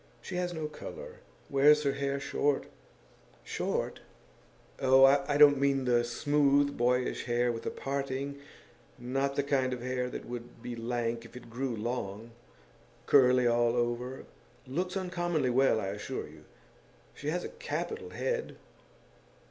She 0.19 0.35
has 0.37 0.51
no 0.51 0.65
colour. 0.65 1.17
Wears 1.47 1.83
her 1.83 1.91
hair 1.91 2.19
short.' 2.19 2.65
'Short?' 3.43 3.99
'Oh, 4.79 5.03
I 5.05 5.37
don't 5.37 5.59
mean 5.61 5.85
the 5.85 6.03
smooth, 6.03 6.75
boyish 6.75 7.25
hair 7.25 7.51
with 7.51 7.67
a 7.67 7.69
parting 7.69 8.39
not 8.97 9.35
the 9.35 9.43
kind 9.43 9.73
of 9.73 9.83
hair 9.83 10.09
that 10.09 10.25
would 10.25 10.63
be 10.63 10.75
lank 10.75 11.23
if 11.23 11.35
it 11.37 11.51
grew 11.51 11.75
long. 11.75 12.31
Curly 13.05 13.45
all 13.45 13.75
over. 13.75 14.25
Looks 14.65 14.97
uncommonly 14.97 15.51
well, 15.51 15.79
I 15.79 15.89
assure 15.89 16.27
you. 16.27 16.45
She 17.13 17.27
has 17.29 17.43
a 17.43 17.49
capital 17.49 18.09
head. 18.09 18.55